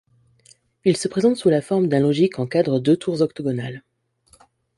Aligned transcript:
Il 0.83 0.97
se 0.97 1.07
présente 1.07 1.35
sous 1.37 1.49
la 1.51 1.61
forme 1.61 1.87
d'un 1.87 1.99
logis 1.99 2.27
qu'encadrent 2.31 2.79
deux 2.81 2.97
tours 2.97 3.21
octogonales. 3.21 3.83